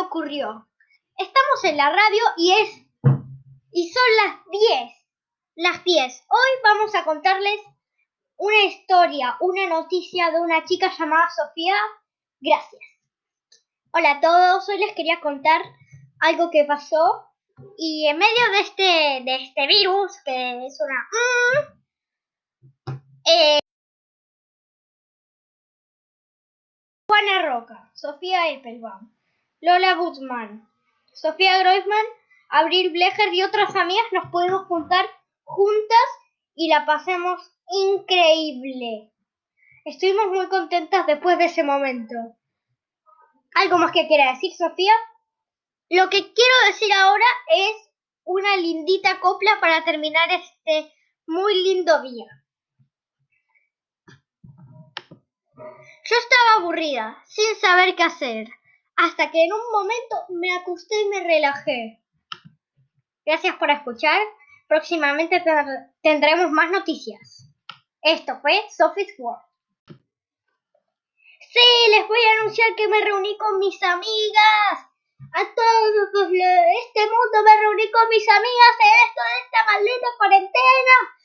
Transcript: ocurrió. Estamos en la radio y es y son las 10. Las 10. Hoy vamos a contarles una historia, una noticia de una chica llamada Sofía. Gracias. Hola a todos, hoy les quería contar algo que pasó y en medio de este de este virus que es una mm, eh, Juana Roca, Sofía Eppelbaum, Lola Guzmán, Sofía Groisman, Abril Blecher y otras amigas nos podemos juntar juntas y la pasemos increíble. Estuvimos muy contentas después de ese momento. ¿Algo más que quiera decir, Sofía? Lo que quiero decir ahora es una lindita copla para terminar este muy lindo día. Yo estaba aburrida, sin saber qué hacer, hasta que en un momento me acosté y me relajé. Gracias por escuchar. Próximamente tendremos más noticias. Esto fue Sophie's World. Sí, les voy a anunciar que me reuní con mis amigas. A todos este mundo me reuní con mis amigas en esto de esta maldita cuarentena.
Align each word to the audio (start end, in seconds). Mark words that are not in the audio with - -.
ocurrió. 0.00 0.68
Estamos 1.16 1.64
en 1.64 1.76
la 1.76 1.90
radio 1.90 2.22
y 2.36 2.52
es 2.52 2.86
y 3.72 3.92
son 3.92 4.02
las 4.24 4.36
10. 4.50 4.92
Las 5.56 5.84
10. 5.84 6.24
Hoy 6.28 6.60
vamos 6.62 6.94
a 6.94 7.04
contarles 7.04 7.60
una 8.36 8.64
historia, 8.64 9.36
una 9.40 9.68
noticia 9.68 10.30
de 10.30 10.40
una 10.40 10.64
chica 10.64 10.90
llamada 10.98 11.28
Sofía. 11.30 11.76
Gracias. 12.40 12.82
Hola 13.92 14.12
a 14.12 14.20
todos, 14.20 14.68
hoy 14.68 14.78
les 14.78 14.94
quería 14.94 15.20
contar 15.20 15.62
algo 16.20 16.50
que 16.50 16.64
pasó 16.64 17.26
y 17.78 18.06
en 18.08 18.18
medio 18.18 18.50
de 18.52 18.60
este 18.60 19.22
de 19.24 19.44
este 19.44 19.66
virus 19.66 20.12
que 20.24 20.66
es 20.66 20.78
una 20.80 21.08
mm, 22.86 23.00
eh, 23.24 23.58
Juana 27.08 27.42
Roca, 27.46 27.90
Sofía 27.94 28.50
Eppelbaum, 28.50 29.15
Lola 29.60 29.94
Guzmán, 29.94 30.68
Sofía 31.12 31.58
Groisman, 31.58 32.06
Abril 32.50 32.90
Blecher 32.90 33.32
y 33.32 33.42
otras 33.42 33.74
amigas 33.74 34.04
nos 34.12 34.30
podemos 34.30 34.66
juntar 34.66 35.06
juntas 35.44 36.08
y 36.54 36.68
la 36.68 36.84
pasemos 36.84 37.40
increíble. 37.70 39.10
Estuvimos 39.84 40.28
muy 40.28 40.48
contentas 40.48 41.06
después 41.06 41.38
de 41.38 41.46
ese 41.46 41.62
momento. 41.62 42.14
¿Algo 43.54 43.78
más 43.78 43.92
que 43.92 44.06
quiera 44.06 44.32
decir, 44.32 44.52
Sofía? 44.54 44.92
Lo 45.88 46.10
que 46.10 46.32
quiero 46.34 46.54
decir 46.66 46.92
ahora 46.92 47.24
es 47.48 47.90
una 48.24 48.56
lindita 48.56 49.20
copla 49.20 49.58
para 49.60 49.84
terminar 49.84 50.28
este 50.32 50.92
muy 51.26 51.54
lindo 51.62 52.02
día. 52.02 52.26
Yo 56.08 56.16
estaba 56.16 56.56
aburrida, 56.58 57.22
sin 57.26 57.56
saber 57.56 57.96
qué 57.96 58.02
hacer, 58.02 58.48
hasta 58.96 59.30
que 59.30 59.44
en 59.44 59.52
un 59.52 59.70
momento 59.72 60.16
me 60.30 60.52
acosté 60.56 61.00
y 61.00 61.08
me 61.08 61.20
relajé. 61.20 62.02
Gracias 63.24 63.56
por 63.56 63.70
escuchar. 63.70 64.20
Próximamente 64.68 65.42
tendremos 66.02 66.50
más 66.50 66.70
noticias. 66.70 67.50
Esto 68.02 68.38
fue 68.40 68.64
Sophie's 68.70 69.14
World. 69.18 69.42
Sí, 71.56 71.90
les 71.90 72.08
voy 72.08 72.18
a 72.18 72.40
anunciar 72.40 72.74
que 72.74 72.88
me 72.88 73.02
reuní 73.02 73.36
con 73.38 73.58
mis 73.58 73.82
amigas. 73.82 74.86
A 75.32 75.42
todos 75.54 76.30
este 76.86 77.00
mundo 77.00 77.42
me 77.44 77.56
reuní 77.60 77.90
con 77.90 78.08
mis 78.08 78.28
amigas 78.28 78.76
en 78.80 78.92
esto 79.06 79.20
de 79.22 79.40
esta 79.44 79.64
maldita 79.64 80.06
cuarentena. 80.18 81.15